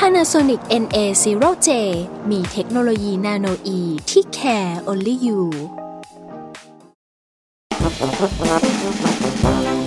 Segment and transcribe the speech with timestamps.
[0.00, 1.68] Panasonic NA0J
[2.30, 5.40] มีเทคโนโลยีนาโนอีที่ care only you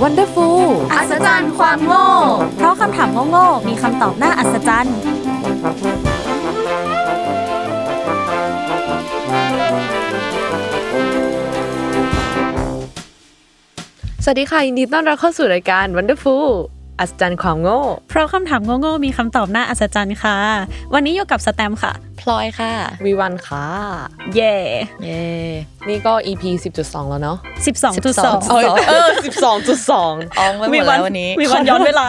[0.02, 0.62] Wonderful
[0.94, 2.08] อัศจรรย์ความโง่
[2.56, 4.98] เพราะคำถามโง่ๆมีคำตอบน่าอัศจรรย์
[14.24, 16.50] สวัสดีค่ะยินดีต้อนรับเข้าสู่รายการ Wonderful
[17.00, 20.38] อัศจรรย์ความโง่ เพราะคำถามโง่ๆมีคำตอบน่าอัศจรรย์ค่ะ
[20.94, 22.72] วันนี้อยู่กับสแตมป์ค่ะ พลอยค่ะ
[23.06, 23.66] วีวันค่ะ
[24.36, 24.56] เย่
[25.04, 25.24] เย่
[25.88, 26.44] นี่ก็ EP
[26.78, 29.08] 10.2 แล้วเนาะสิบสองจุดสอง12เอยเออ
[29.50, 29.92] 12.2
[30.40, 32.08] อองไปหมดแล้ววันนี้มีวันย้อนเวลา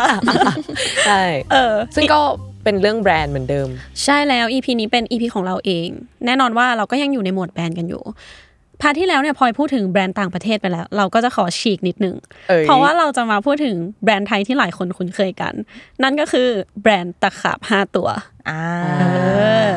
[1.07, 2.21] ใช่ เออ ซึ่งก็
[2.65, 3.69] เป็นเรื่องแบรนด์เหมือนเดิม
[4.05, 5.89] ใช่แล้ว EP นี้เป็น EP ของเราเอง
[6.27, 8.03] แน่นอนว่าเราก็ยังอยู่ในโหมดแบรนด์กันอยู่
[8.81, 12.17] part ที่แล้วเนี่ยพลอยพูดถึงแบรนด์ต่างประเทศไปแล้ว เราก็จะขอฉีกนิดนึง
[12.49, 15.55] เอ้ยเพราะว่าเราจะมาพูดถึงแบรนด์ไทยที่หลายคนคุ้นเคยกัน
[16.03, 16.49] นั่นก็คือ
[16.83, 18.09] แบรนด์ตะขาบห้าตัว
[18.49, 18.63] อ่า
[19.03, 19.71] อ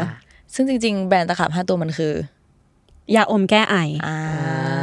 [0.54, 2.14] ซึ่งจริง ๆ แบรนด์ตะขาบห้าตัวมันคือ
[3.16, 3.76] ยาอมแก้ไอ
[4.08, 4.18] อ่า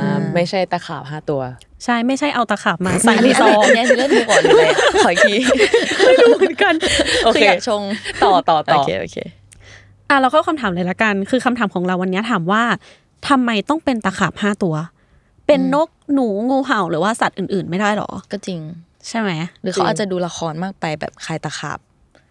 [0.02, 1.42] อ่าไม่ใช่ตะขาบห้าตัว
[1.84, 5.34] ใช่ไม่ใช่เอาตะขาบมาใส่ในซองเนี่ยคือเล่นดูก่อนเลยอะขออีกที
[6.06, 6.74] ไม่รู้เหมือนกัน
[7.24, 7.82] โอเคคืออยากชง
[8.24, 9.16] ต่อต่อโอต่อเคโอเค
[10.10, 12.62] อะเราเข้าคำถามเลยละกัน คือคำถามของเราวันนี้ถามว่า
[13.28, 14.74] ทำไมต้องเป็นตะขาบห้าตัว
[15.46, 18.60] เป็นนกหนูงูเห่าหรือว่าสัตว์อื่น ๆ ไม่ได้หรอ ก็จริง
[19.08, 19.30] ใช่ไหม
[19.62, 21.78] หรือเขาอาจจะดูละครมากไปแบบคลายตะขาบ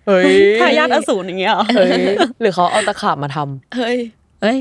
[0.07, 1.91] เฮ้ยทายาทอสูรอย่างเงี้ยเหรอเฮ้ย
[2.41, 3.97] หรือเขาเอาตะขาบมาทำเฮ้ย
[4.41, 4.57] เอ้ย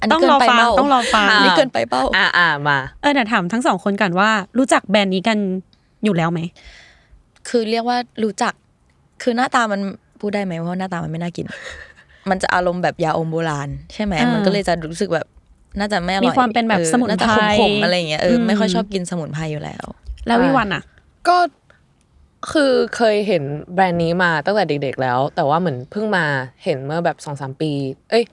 [0.00, 5.38] อันต้นี้องเกินรอไปฟังเป้าต้องรอฟังอันนี้เกินไปเป้าอ่าอ่ามาเออเดี๋ยวถามทั้งสองคนกันว่า รู้จักแบรนด์นี้กัน
[6.04, 6.40] อยู่แล้วไหม
[7.48, 8.52] คือเรียกว่ารู้จัก
[9.22, 9.80] คือหน้าตามัน
[10.20, 11.46] พูดได้ไหมว่าหน้าตามันไม่น่ากิน
[12.30, 15.26] มันจะอารมณ์แบบยาอมโบราณ ใช่ไหมอ่ามัมันก็เลยจะรู้สึกแบบ
[15.78, 17.28] น่าจะไม่อร่อยมีความเป็นแบบออสมุนไพรน่าจะ
[17.58, 19.84] ขมๆอะไรอย่างเงี้ยเอออมไม่ค่อยชอบกินสมุนไพรอยู่แล้ว
[20.26, 20.82] แล้ววิวันอะ
[21.28, 21.36] ก็
[22.52, 23.42] คือเคยเห็น
[23.74, 26.24] แบรนด์นี้มาตั้งแต่เด็ก ๆ แล้ว แต่ว่าเหมือนเพิ่งมา
[26.64, 27.70] เห็นเมื่อแบบสองสามปี
[28.10, 28.24] เอ้ย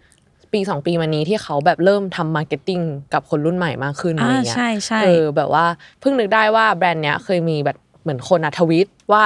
[0.53, 2.79] ปีสองปีมานี้ที่เขาแบบเริ่มทำ marketing
[3.13, 5.65] กับคนรุ่นใหม่มากขึ้นอะไรอ่าเงี้ยใช่ใช่เออแบบว่า
[5.99, 9.23] เพิ่งนึกได้ว่าแบรนด์เนี้ยเคยมีแบบเหมือนคนอะทวิตว่า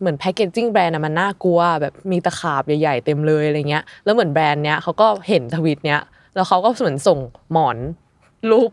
[0.00, 6.00] เหมือน packaging แบรนด์อะมันน่ากลัวแบบมีตะขาบใหญ่ๆเต็มเลยอะไรเงี้ยแล้วเหมือนแบรนด์เนี้ยเขาก็เห็นทวิตเนี้ย
[6.36, 7.18] แล้วเขาก็เหมือนส่ง
[7.52, 7.76] หมอน
[8.52, 8.70] รูป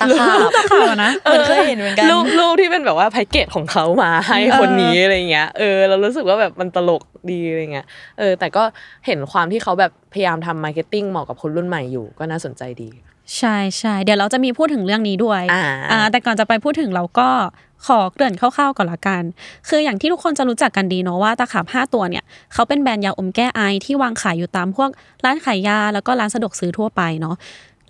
[0.00, 7.86] ตะขาบตะขาบอะนะเหมือนเคยเห็นเหมือนกันรูปรูปที่เป็นแบบว่าแพ็กเกจของเขามาให้คนนี้อะไรเงี้ยเออเรารู้สึกว่าแบบมันตลกดีอะไรเงี้ย
[8.18, 8.62] เออ แต่ก็
[9.06, 12.90] เห็นความที่เขาแบบพยายามทำ marketing เหมาะกับคนรุ่นใหม่อยู่ก็น่าสนใจดี
[13.38, 15.42] ใช่ใช่เดี๋ยวเราจะมีพูดถึงเรื่องนี้ด้วย
[15.92, 17.28] อ่าแต่ก่อนจะไปพูดถึงเราก็
[17.86, 19.22] ขอเกริ่นคร่าวๆก่อนละกัน
[19.68, 24.90] คืออย่างที่ทุกคนจะรู้จักกันดีเนาะว่าตะขาบห้าตัวเนี่ยเขาเป็นแบรนด์ยาอมแก้ไอที่วางขายอยู่ตามพวก
[25.24, 27.36] ร้านขายยาแล้วก็ร้านสะดวกซื้อทั่วไปเนาะ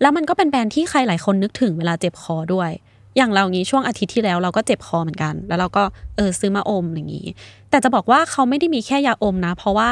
[0.01, 2.71] แล้วมันก็เป็นแบรนด์ที่ใครหลายคนนึกถึงเวลาเจ็บคอด้วย
[3.17, 5.85] อย่างเรางี้ช่วงอาทิตย์ที่แล้วเราก็เจ็บคอเหมือนกัน แล้วเราก็
[6.17, 7.27] เออซื้อมาอมอย่างนี้
[7.71, 9.91] แต่จะบอกว่าเขาไม่ได้มีแค่ยาอมนะ เพราะว่า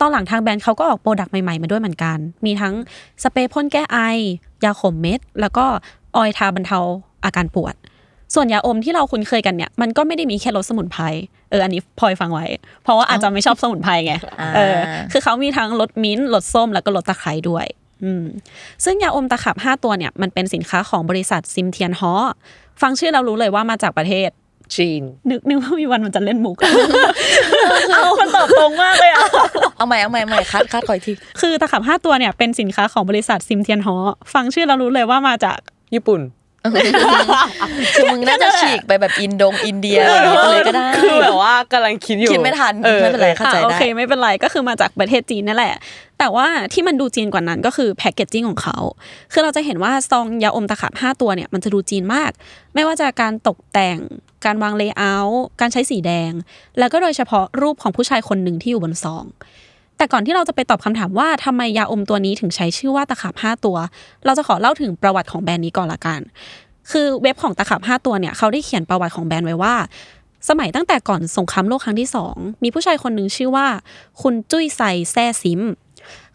[0.00, 2.74] ตอนหลังทางแบรนด์เขาก็ออกโปรดักต์ใหม่ๆมาด้วยเหมือนกัน มีทั้ง
[3.22, 3.98] สเปรย์พ่นแก้ไอ
[4.64, 5.64] ยาขมเม็ด แล้วก็
[6.16, 6.78] oil ทาบรรเทา
[7.24, 7.74] อาการปวด
[8.34, 11.02] ส่วนยาอมที่เราคุ้นเคยกันเนี่ย มันก็ไม่ได้มีแค่รสสมุนไพร
[11.50, 12.46] เออ อันนี้พลอยฟังไว้
[12.82, 14.76] เพราะว่าอาจจะไม่ชอบสมุนไพรไงอ่าเออ
[15.12, 17.85] คือเขามีทั้งลดมิ้นท์รสส้มแล้วก็รสตะไคร้ด้วยอืม
[18.84, 22.12] ซึ่งยาอมตะขาบ 5 ตัวเนี่ยมันเป็นสินค้าของบริษัทซิมเทียนฮ้อ
[22.82, 24.30] ฟังชื่อเรารู้เลยว่ามาจากประเทศ
[24.76, 26.56] จีน นึกนึกว่ามีวันมันจะเล่นมุก
[27.92, 29.26] เอามันตอบตรงมากเลยอะ
[29.76, 33.96] เอาใหม่เอาใหม่เอาใหม่คัดคัดขออีกที คือตะขับ5ตัวเนี่ยเป็นสินค้าของบริษัทซิมเทียนฮอ
[34.32, 35.58] ฟังชื่อเรารู้เลยว่ามาจาก
[35.94, 36.20] ญี่ปุ่น
[37.94, 45.74] คือมึงน่าจะฉีกไปแบบอินโดงอินเดียอะไรอย่างเงี้ยไปเลยก็ได้คือแบบว่ากำลังคิดอยู่คิดไม่ทันออไม่เป็นไรเข้าใจอะโอได้เคไม่เป็นไรก็คือมาจากประเทศจีนนั่นแหละ
[46.18, 48.78] แต่ว่าที่มันดูจีนกว่านั้นก็คือแพคเกจจิ้งของเขา
[49.32, 52.30] คือเราจะเห็นว่าซองยาอมตะขาบ5ตัวเนี่ยมันจะดูจีนมาก
[52.74, 53.98] ไม่ว่าจะการตกแต่ง
[54.44, 56.32] การวาง layer การใช้สีแดง
[56.78, 59.24] แล้วก็โดยเฉพาะรูปของผู้ชายคนหนึ่งที่อยู่บนซอง
[59.96, 63.76] แต่ก่อนที่เราจะไปตอบคำถามว่าทำไมยาอมตัวนี้ถึงใช้ชื่อว่าตะขาบ5ตัว
[64.24, 66.20] เราจะขอเล่าถึงประวัติของแบรนด์นี้ก่อนละกัน
[66.90, 69.74] คือเว็บของตะขาบ5ตัวเนี่ยเขาได้เขียนประวัติของแบรนด์ไว้ว่า
[70.48, 73.66] สมัยตั้งแต่ก่อนสงครามโลกครั้งที่สองมีผู้ชายคนหนึ่งชื่อว่า
[74.22, 74.80] คุณจุ้ยไซ
[75.12, 75.60] แซ่ซิม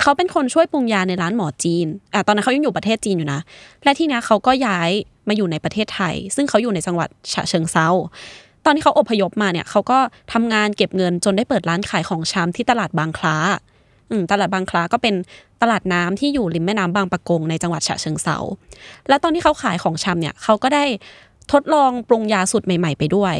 [0.01, 3.39] เขาเป็นคนช่วยปรุงยาในร้านหมอจีนอะตอนนั้นเขายังอยู่ประเทศจีนอยู่นะ
[3.83, 4.89] และที่นี้เขาก็ย้าย
[5.27, 7.87] มาอยู่ในประเทศไทย ซึ่งเขาอยู่ในจังหวัดฉะเชิงเซา
[8.65, 9.99] ตอนที่เขาอพยพมาเนี่ยเขาก็
[10.33, 13.35] ทำงานเก็บเงินจนได้เปิดร้านขายของชำที่ตลาดบางคล้า
[14.11, 15.15] อืตลาดบางคลาก็เป็น
[15.61, 18.37] ตลาดน้ำที่อยู่ริมแม่น้ำบางปะกงในจังหวัดฉะเชิงเซา
[19.07, 20.85] และตอนที่เขาขายของชำเนี่ยเขาก็ได้
[21.51, 23.35] ทดลองปรุงยาสูตรใหม่ ๆ ไปด้วย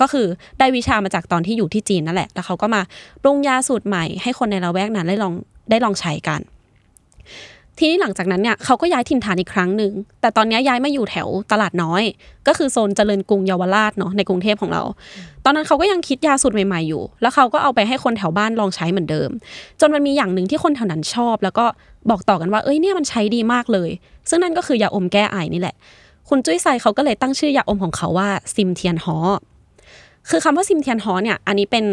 [0.00, 0.26] ก็คือ
[0.58, 2.82] ได้วิชามาจากตอนที่อยู่ที่จีนนั่นแหละ แล้วเขาก็มา
[3.22, 5.32] ปรุงยาสูตรใหม่ให้คนในละแวกนั้นได้ลอง
[5.70, 6.40] ได้ลองใช้กัน
[7.78, 12.02] ทีนี้หลังจากนั้นเนี่ยเขาก็ย้ายถิ่นฐานอีกครั้งหนึ่งแต่ตอนนี้ย้ายมาอยู่แถวตลาดน้อย
[12.46, 14.82] ก็คือโซนเจริญกรุงเยาวราชเนาะในกรุงเทพของเรา
[15.44, 19.30] ตอนนั้นเขาก็ยังคิดยาสูตรใหม่ๆอยู่ แล้วเขาก็เอาไปให้คนแถวบ้านลองใช้เหมือนเดิม
[19.80, 21.66] จนมันมีอย่างหนึ่งที่คนแถวนั้นชอบ แล้วก็
[22.10, 23.90] บอกต่อกันว่าเอ้ยเนี่ยมันใช้ดีมากเลย
[24.28, 25.76] ซึ่งนั่นก็คือยาอมแก้ไอนี่แหละ
[26.28, 29.18] คุณจุ้ยไซเขาก็เลยตั้งชื่อยาอมของเขาว่าซิมเทียนฮอ
[30.30, 31.84] คือคำว่าซิมเทียนฮอเนี่ยอันนี้เป็น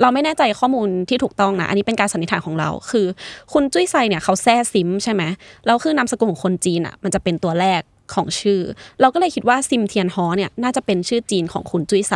[0.00, 3.06] เราไม่แน่ใจข้อมูลที่ถูกต้องนะอันนี้เป็นการสันนิษฐานของเรา คือ
[3.52, 5.22] คุณจุ้ยไซเนี่ยเขาแซ่ซิมใช่ไหม
[5.66, 7.80] แล้วคือนามสกุลของคนจีนอะมันจะเป็นตัวแรก
[8.14, 8.60] ของชื่อ
[9.00, 12.14] เราก็เลยคิดว่าซิมเทียนฮอเนี่ยน่าจะเป็นชื่อจีนของคุณจุ้ยไซ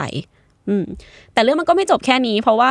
[0.68, 0.84] อืม
[1.32, 2.70] แต่เรื่องมันก็ไม่จบแค่นี้ เพราะว่า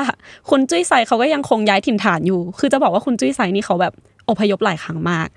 [0.49, 3.93] คุณจุ้ยไซเขาก็ยังคงย้ายถิ่นฐานอยู่ คือจะบอกว่าคุณจุ้ยไซนี่เขาแบบ
[4.29, 5.27] อพยพหลายครั้งมาก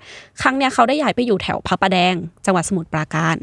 [0.41, 2.15] ครั้งเนี้ยเขาได้ย้ายไปอยู่แถวพระประแดง
[2.45, 3.35] จังหวัดสมุทรปราการ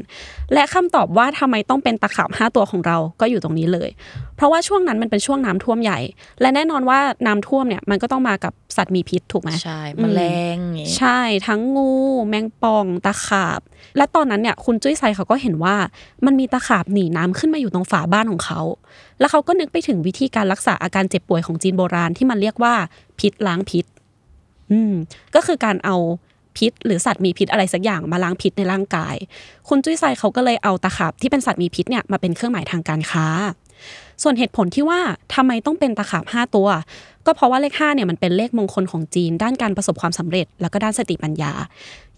[0.53, 3.89] และคำตอบว่าทำไมต้องเป็นตะขาบห้าตัวของเราก็อยู่ตรงนี้เลย
[4.35, 5.99] เพราะว่าช่วงนั้นมันเป็นช่วงน้ำท่วมใหญ่
[6.41, 10.21] และแน่นอนว่าน้ำท่วมเนี่ยมันก็ต้องมากับสัตว์มีพิษถูกไหมใช่อืแมมล
[10.55, 11.91] งอย่างงี้ใช่ทั้งงู
[12.27, 13.61] แมงป่องตะขาบ
[13.97, 15.75] และตอนนั้นเนี่ยคุณจุ้ยไซเขาก็เห็นว่า
[16.25, 18.61] มันมีตะขาบหนีน้ำขึ้นมาอยู่ตรงฝาบ้านของเขา
[19.19, 22.73] แล้วเขาก็นึกไปถึงวิธีการรักษาอาการเจ็บป่วยของจีนโบราณที่มันเรียกว่า
[23.19, 23.85] พิษล้างพิษ
[24.71, 24.93] อืม
[25.35, 25.95] ก็คือการเอา
[26.57, 29.15] พิษ หรือสัตว์มีพิษอะไรสักอย่างมาล้างพิษในร่างกาย
[29.67, 33.25] คุณจุ้ยไซเขาก็เลยเอาตะขาบที่เป็นสัตว์มีพิษเนี่ยมาเป็นเครื่องหมายทางการค้า
[34.23, 34.99] ส่วนเหตุผลที่ว่า
[35.35, 36.67] ทำไมต้องเป็นตะขาบห้าตัว
[37.25, 41.51] ก็เพราะว่าเลขห้าเนี่ยมันเป็นเลขมงคลของจีน ด้านการประสบความสำเร็จ แล้วก็ด้านสติปัญญา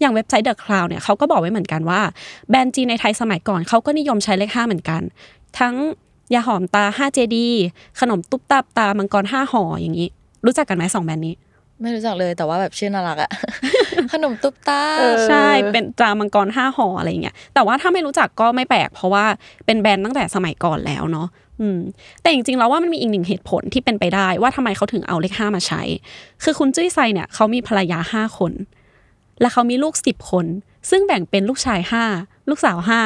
[0.00, 2.00] อย่างเว็บไซต์ The Cloud เนี่ยเขาก็บอกไว้เหมือนกันว่า
[2.48, 5.02] แบรนด์จีนในไทยสมัยก่อนเขาก็นิยมใช้เลขห้าเหมือนกัน
[5.58, 5.74] ทั้ง
[6.34, 7.36] ยาหอมตา5 JD
[8.00, 10.08] ขนมตุ๊บตับตามังกร5ห่ออย่างนี้
[10.46, 11.34] รู้จักกันไหมสองแบรนด์นี้
[11.82, 13.30] ไม่รู้จักเลยแต่ว่าแบบชื่อน่ารักอะ
[14.12, 19.24] ขนมตุ๊บตาเออใช่เป็นตรามังกรห้าห่ออะไรอย่างเงี้ยแต่ว่าถ้าไม่รู้จักก็ไม่แปลก เพราะว่า
[19.66, 21.28] เป็นแบรนด์ตั้งแต่สมัยก่อนแล้วเนาะ
[21.60, 21.78] อืม
[22.22, 25.82] แต่จริงๆแล้วว่ามันมีอีกหนึ่งเหตุผลที่เป็นไปได้ว่าทำไมเขาถึงเอาเลขห้ามาใช้
[26.42, 28.52] คือคุณจุ้ยไซเนี่ยเขามีภรรยาห้าคน
[29.40, 30.46] และเขามีลูกสิบคน
[30.90, 32.04] ซึ่งแบ่งเป็นลูกชายห้า
[32.50, 33.00] ลูกสาวห้า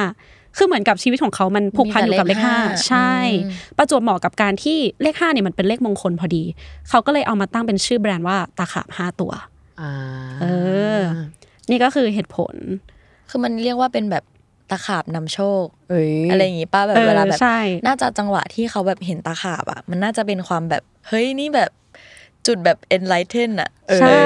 [0.57, 3.15] คือเหมือนกับชีวิตของเขามันผูกพันอยู่กับเลขห้ามีแต่เลขห้าใช่
[3.45, 6.43] อืมประจวบเหมาะกับการที่เลขห้าเนี่ยมันเป็นเลขมงคลพอดี
[6.89, 9.33] เขาก็เลยเอามาตั้งเป็นชื่อแบรนด์ว่าตาขาบห้าตัว
[9.81, 9.93] อ่า
[10.43, 10.47] เอ
[10.99, 11.01] อ
[11.71, 12.55] นี่ก็คือเหตุผล
[13.31, 14.25] คือมันเรียกว่าเป็นแบบ
[14.71, 21.71] ตะขาบนำโชคเอ้ยอะไรอย่างงี้ป้าแบบเออเวลาแบบใช่น่าจะจังหวะที่เขาแบบเห็นตาขาบอะ มันน่าจะเป็นความแบบเฮ้ยนี่แบบ
[22.47, 23.71] จุดแบบ enlighten อะ
[24.01, 24.25] ใช่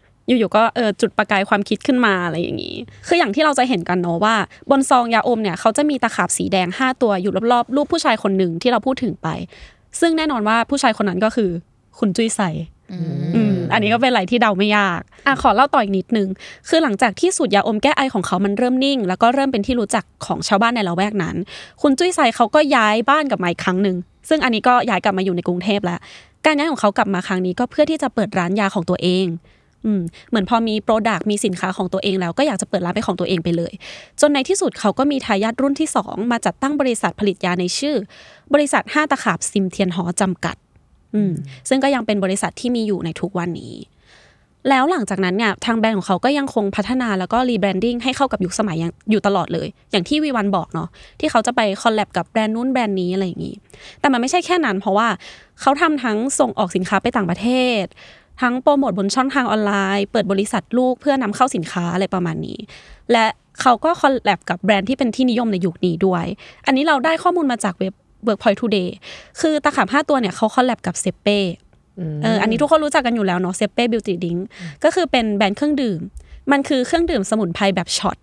[0.27, 2.75] อออยู่ๆก็เออจุดประกายความคิดขึ้นมาอะไรอย่างนี้
[3.07, 4.35] คืออย่างที่เราจะเห็นกันเนาะว่า
[4.69, 9.27] บนซองยาอมเนี่ยเขาจะมีตะขาบสีแดง 5 ตัวอยู่รอบๆรูปผู้ชายคนหนึ่งที่เราพูดถึงไป
[9.99, 11.49] ซึ่งแน่นอนว่าผู้ชายคนนั้นก็คือ
[11.99, 12.41] คุณจุ้ยใส
[13.35, 16.27] อืมอันนี้ก็เป็นอะไรที่เดาไม่ยากอะขอเล่าต่ออีกนิดนึง
[16.69, 21.35] คือหลังจากที่สูตรยาอมแก้ไอของเขามันเริ่มนิ่ง แล้วก็เริ่มเป็นที่รู้จักของชาวบ้านในละแวกนั้น
[21.81, 23.97] คุณจุ้ยไซเขาก็ย้ายบ้านกลับมาอีกครั้งหนึ่ง
[24.29, 25.99] ซึ่งอันนี้ก็ย้ายกลับมาอยู่ในกรุงเทพแล้ว
[26.45, 29.25] การย้ายของเขากลับมาครั้งนี้ก็เพื่อที่จะเปิดร้านยาของตัวเอง
[29.85, 33.73] อืมเหมือนพอมีโปรดักต์มีสินค้าของตัวเองแล้วก็อยากจะเปิดร้านเป็นของตัวเองไปเลย
[34.21, 37.95] จนในที่สุดเขาก็มีทายาทรุ่นที่ 2 มาจัดตั้งบริษัทผลิตยาในชื่อ
[38.53, 40.55] บริษัทห้าตะขาบซิมเทียนหอจำกัด
[41.15, 41.33] อืม
[41.69, 43.75] ซึ่งก็ยังเป็นบริษัทที่มีอยู่ในทุกวันนี้
[44.69, 50.89] แล้วหลังจากนั้นเนี่ยทางแบรนด์ของเขาก็ยังคงพัฒนาแล้วก็ rebranding ให้เข้ากับยุคสมัยยังอยู่ตลอดเลย อย่างที่วีวันบอกเนาะ
[51.19, 53.55] ที่เขาจะไป collab กับแบรนด์นู้นแบรนด์นี้อะไรอย่างนี้
[53.99, 55.07] แต่มันไม่ใช่แค่นั้น เพราะว่า
[55.61, 57.47] เขาทำทั้งส่งออกสินค้าไปต่างประเท
[57.83, 57.85] ศ
[58.41, 62.57] ทั้งโปรโมทบนช่องทางออนไลน์ เปิดบริษัทลูกเพื่อนำเข้าสินค้าอะไรประมาณนี้
[63.11, 63.25] และ
[63.61, 66.25] เขาก็คอลแลบกับแบรนด์ที่เป็นที่นิยมในยุคนี้ด้วย
[66.65, 67.93] อันนี้เราได้ข้อมูลมาจากเว็บ
[68.27, 68.89] Workpoint Today
[69.39, 71.39] คือตะขาบห้าตัวเนี่ยเขาคอลแลบกับเซเป้
[72.23, 74.37] เอออันนี้ทุกคนรู้จักกันอยู่แล้วเนาะเซเป้บิวตี้ดิง
[74.83, 75.99] ก็คือเป็นแบรนด์เครื่องดื่ม
[76.51, 78.17] มันคือเครื่องดื่มสมุนไพรแบบช็อต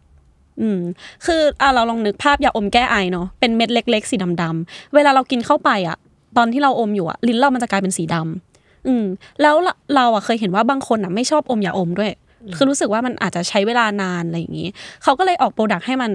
[0.60, 0.80] อืม
[1.26, 5.96] คืออะเราลองนึกภาพยาอมแก้ไอเนาะเป็นเม็ดเล็ก ๆ สีดำๆเวลาเรากินเข้าไปอะ
[6.36, 8.47] ตอนที่เราอมอยู่อะลิ้นเรามันจะกลายเป็นสีดำ
[8.88, 9.04] อืม
[9.42, 12.10] แล้วเราเราอะเคยเห็นว่าบางคนอะไม่ชอบอมยาอมด้วย
[12.56, 14.68] คือรู้สึกว่ามันอาจจะใช้เวลานานอะไรอย่างนี้
[15.02, 16.12] เขาก็เลยออก product ให้มัน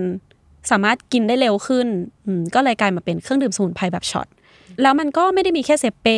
[0.71, 1.87] สามารถกินได้เร็วขึ้น
[2.25, 4.27] อืมก็เลยกลายมาเป็นเครื่องดื่มสมุนไพรแบบช็อต
[4.81, 6.17] แล้วมันก็ไม่ได้มีแค่เซเป้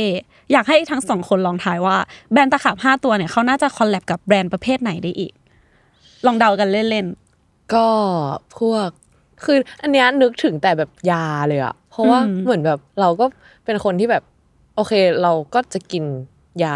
[0.51, 1.97] อยากให้ทั้งสองคนลองทายว่า
[2.31, 5.33] แบรนด์ตะขาบห้าตัวเนี่ยเขาน่าจะ collab กับแบรนด์ประเภทไหนได้อีก
[6.25, 7.07] ลองเดากันเล่น
[7.73, 7.87] ก็
[8.57, 8.89] พวก
[9.43, 13.25] คืออันเนี้ยนึกถึงแต่แบบยาเลยอะเพราะว่าอืมเหมือนแบบเราก็
[13.65, 14.23] เป็นคนที่แบบ
[14.75, 16.03] โอเคเราก็จะกิน
[16.63, 16.75] ยา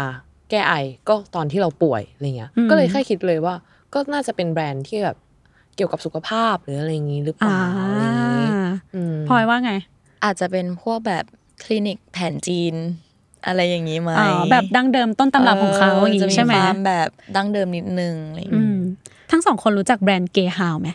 [0.50, 0.74] แก้ไอ
[1.08, 3.54] ก็ตอนที่เราป่วยอะไรเงี้ย ก็เลยแค่คิดเลยว่า
[3.94, 5.16] ก็น่าจะเป็นแบรนด์ที่แบบ
[5.76, 8.48] เกี่ยวกับสุขภาพหรืออะไรอย่างงี้หรือเปๆอ่าล่าอะไรอย่างงี้
[8.94, 9.72] อืมพลอยว่าไง
[10.24, 11.24] อาจจะเป็นพวกแบบ
[11.62, 12.74] คลินิกแผนจีน
[13.46, 18.80] อะไรอย่างนี้ไหมอ๋อแบบดั้งเดิมต้นตำรับของเขาอย่างจะนี้มีใช่ไหมความแบบดั้งเดิมนิดนึงอะไรอย่างอืงี้ม
[19.30, 20.88] ทั้งสองคนรู้จักแบรนด์เกฮาวไหม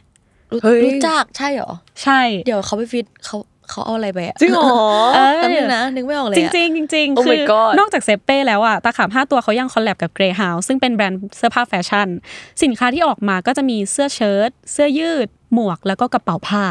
[0.51, 1.71] รู้เฮ้ยรู้จักใช่เหรอ
[2.03, 3.37] ใช่ เดี๋ยวเขาไปฟิตเขา
[3.69, 4.67] เขาเอาอะไรไปอะจริงเหรอ
[5.15, 12.07] เออแป๊บนึงนะนึกไม่ออกเลยจอะริงๆจริงๆ Oh คื my อ god นอกจากเซเป้แล้วอะตะขาบห้าตัวเขายัง collab กับ Greyhound ซึ่งเป็นแบรนด์เสื้อผ้าแฟชั่น
[12.63, 16.63] สินค้าที่ออกมาก็จะมีเสื้อเชิ้ตเสื้อยืด หมวกแล้วก็กระเป๋าผ้า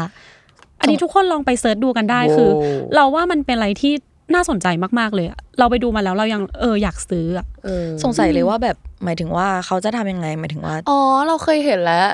[0.79, 3.93] อันนี้ทุกคนลองไป search ดูกันได้คือโว้เราว่ามันเป็นอะไรที่
[4.33, 4.67] น่าสนใจ
[4.99, 12.07] มาก ๆ เลยอะเราไปดูมาแล้วเรายังเอออยากซื้ออะเออสงสัยเลยว่าแบบหมายถึงว่าเขาจะทำยังไงหมายถึงว่า อ๋อ เราเคยเห็นแล้ว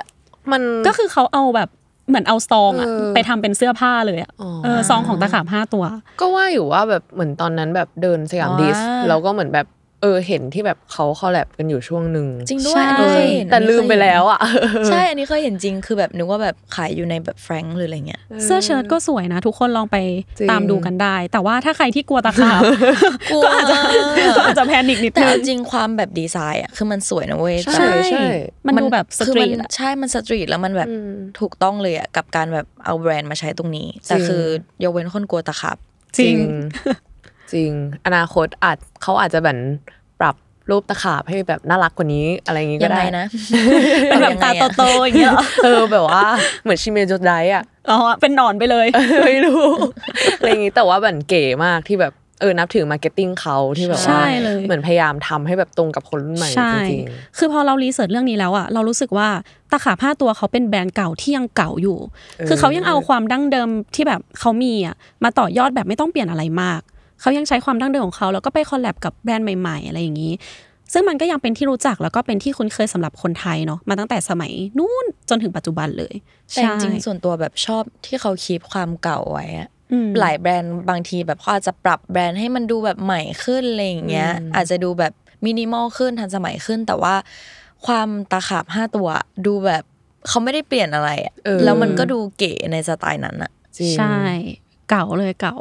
[0.52, 1.70] มันก็คือเขาเอาแบบ
[2.12, 5.84] เหมือนเอาซองอะเออไปทำเป็นเสื้อผ้าเลยอะอ๋อเออซองของตาขาบห้าตัว
[6.20, 8.78] ก็ว่าอยู่ว่าแบบเหมือนตอนนั้นแบบเดินสยามอ๋อดิส
[9.08, 9.68] แล้วก็เหมือนแบบ
[10.02, 14.40] เออเห็นที่แบบเขาคอลแลบกันอยู่ช่วงหนึ่งจริงด้วใช่ยอันนี้เคยเห็นแต่อันนี้ลืมไปแล้วอะ
[14.88, 19.98] ใช่อันนี้เคยเห็นจริงคือแบบนึกว่าแบบขายอยู่ในแบบแฟรงค์หรืออะไรเงี้ยเสื้อเชิ้ตก็สวยนะ ทุกคนลองไป
[20.40, 22.62] จริงตามดูกันได้ แต่ว่าถ้าใครที่กลัวตะขาบ
[23.32, 23.78] กลัวก็อาจจะ
[24.38, 28.26] ก็อาจจะแพนิคนิดแต่นึเอางจริงความแบบดีไซน์อะคือมันสวยนะเว้ยใช่แต่ใช่
[28.68, 34.44] มันดูแบบสคือตรีมัทนอะใช่มันสตรีทแล้วมันแบบอืมถูกต้องเลยอะกับการแบบเอาแบรนด์มาใช้ตรงนี้แต่จริงคือ
[34.84, 35.78] ยกเว้นคนกลัวตะขับ
[36.18, 36.36] จริง
[37.54, 37.72] จริง
[38.06, 39.58] อนาคตอาจเขาอาจจะแบบ
[40.20, 40.36] ปรับ
[40.70, 43.26] รูปตะขาบให้แบบน่ารักกว่านี้อะไรอย่างงี้ก็ยังไงได้นะ
[44.10, 46.24] เป็นแบบตาโตๆอย่างเงี้ยเหรอเออแบบว่า
[46.64, 48.88] เหมือนชิเมโจไดอะอ๋อเป็นหนอนไปเลย
[49.26, 49.64] ไม่รู้
[50.38, 57.04] อะไรอย่างงี้แต่ว่าแบบเก๋มากที่แบบเออนับถือมาร์เก็ตติ้งเขาที่แบบใช่ว่าเลยเหมือนพยายามทำให้แบบตรงกับคนรุ่นใหม่ใช่จริง
[57.38, 59.28] คือพอเรารีเสิร์ชเรื่องนี้แล้วอะเรารู้สึกว่า
[59.72, 61.98] ตาขาบห้าตัวเขาเป็นแบรนด์เก่าที่ยังเก่าอยู่
[62.48, 66.82] คือเขายังเอาความดั้งเดิมที่แบบเขามีอะมาต่อยอดแบบไม่ต้องเปลี่ยนอะไรมาก
[67.22, 70.34] เขายังใช้ความดั้งเดิมของเขาแล้วก็ไปคอลแลบกับแบรนด์ใหม่ ๆ อะไรอย่างนี้
[70.94, 76.14] ซึ่งมันก็ยังเป็นที่รู้จักแล้วก็เป็นที่คุ้นเคยสำหรับคนไทยเนาะมาตั้งแต่สมัยนู้นจนถึงปัจจุบันเลย
[76.54, 85.14] แต่จริงๆใช่ส่วนตัวแบบชอบที่เขาคีปความเก่าไว้อะอืมหลายแบรนด์บางทีแบบเขาอาจจะปรับแบรนด์ให้มันดูแบบใหม่ขึ้นอะไรอย่างเงี้ย อาจจะดูแบบ
[85.46, 87.16] มินิมอลขึ้นทันสมัยขึ้น แต่ว่า
[87.86, 89.08] ความตาขาบห้าตัว
[89.46, 89.84] ดูแบบ
[90.28, 94.20] เขาไม่ได้เปลี่ยนอะไรอะเออแล้วมันก็ดูเก๋ในสไตล์นั้นอะๆจริงใช่
[94.92, 95.56] เก่าเลยเก่า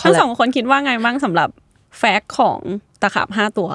[0.00, 1.48] คอทั้ลงแลบสองคนคิดว่าไงบ้างสำหรับ
[1.98, 2.58] แฟกต์ของ
[3.02, 3.70] ตะขาบห้าตัว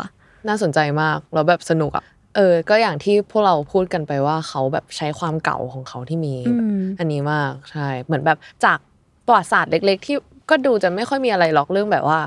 [0.47, 2.03] น่าสนใจมากแล้วแบบสนุกอะ
[2.35, 8.79] เออ ก็อย่างที่พวกเราพูดกันไปว่าเขาแบบใช้ความเก่าของเขาที่มีอืมอันนี้มากใช่เหมือนแบบจาก
[9.25, 10.15] ประวัติศาสตร์เล็ก ๆ ที่
[10.50, 12.19] ก็ดูจะไม่ค่อยมีอะไรหรอกเรื่องแบบว่า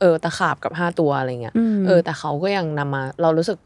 [0.00, 3.58] เออตะขาบกับห้าตัวอะไรเงี้ยอืมเออ แต่เขาก็ยังนำมา เรารู้สึก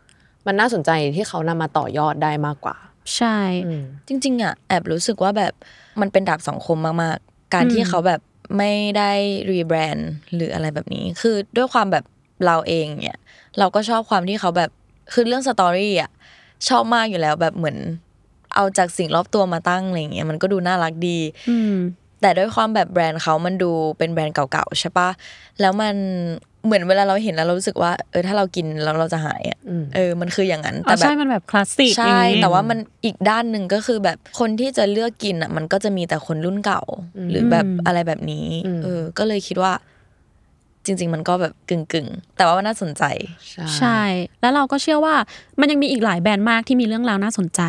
[0.47, 2.77] มันน่าสนใจที่เขานำมาต่อยอดได้มากกว่า
[3.17, 5.53] ใช่อืมจริงๆอะแอบรู้สึกว่าแบบ
[6.01, 8.21] มันเป็นดาบสองคมมากๆ การที่อืมเขาแบบ
[8.59, 9.11] ไม่ได้
[9.51, 12.05] รีแบรนด์หรืออะไรแบบนี้ คือด้วยความแบบ
[12.45, 13.19] เราเองเนี่ย
[13.59, 14.71] เราก็ชอบความที่เขาแบบ
[15.13, 16.11] คือเรื่องสตอรี่อะ
[16.69, 17.79] ชอบมากอยู่แล้วแบบเหมือน
[18.55, 21.19] เอาจากสิ่งรอบตัวมาตั้งอะไรอย่างเงี้ยมันก็ดูน่ารักดี
[21.51, 21.75] อืม
[22.21, 25.09] แต่ด้วยความแบบแบรนด์เขามันดูเป็นแบรนด์เก่าๆใช่ปะ
[25.61, 25.95] แล้วมัน
[26.65, 36.83] เหมือนเวลาเราเห็นแล้วเรารู้สึกว่าเออถ้าเรากินแล้วเราจะหายอะอืมเออมันคืออย่างนั้นอ๋แต่อแบใช่บมันแบบคลาสสิกใช่อย่างงี้แต่ว่ามันอีกด้านหนึ่งก็คือแบบคนที่จะเลือกกินอะมันก็จะมีแต่คนรุ่นเก่า
[37.31, 39.73] หรือแบบอะไรแบบนี้อืมเออก็เลยคิดว่า
[40.87, 43.03] จริง ๆ มันก็แบบกึ่งๆ แต่ว่ามันน่าสนใจ
[43.79, 44.01] ใช่
[44.41, 45.15] แล้วเราก็เชื่อว่า
[45.61, 47.61] มันยังมีอีกหลายแบรนด์มากที่มีเรื่องราวน่าสนใจ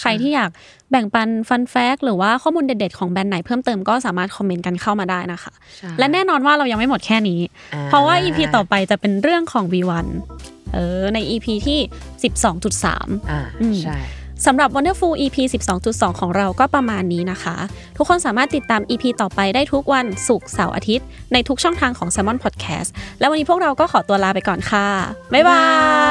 [0.00, 0.50] ใครที่อยาก
[0.90, 7.40] แบ่งปันฟันแฟกหรือว่าข้อมูลเด็ดๆ ของแบรนด์ไหนเพิ่มเติมก็สามารถคอมเมนต์กันเข้ามาได้นะคะใช่และแน่นอนว่าเรายังไม่หมดแค่นี้
[7.74, 10.06] อ่าเพราะว่า EP ต่อไปจะเป็นเรื่องของ V1
[10.74, 11.78] เออใน EP ที่
[12.34, 13.98] 12.3อ่าอืมใช่
[14.46, 15.36] สำหรับ Wonderful EP
[15.78, 17.56] 12.2 ของเราก็ประมาณนี้นะคะ
[17.96, 22.88] ทุกคนสามารถติดตาม EP ต่อไปได้ทุกวันศุกร์เสาร์อาทิตย์ ในทุกช่องทางของ Salmon Podcast
[23.20, 24.86] และวันนี้พวกเราก็ขอตัวลาไปก่อนค่ะ
[25.32, 25.62] บ๊ายบา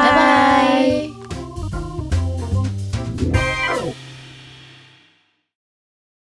[0.03, 0.35] ย บ๊ายบา
[0.71, 1.12] ย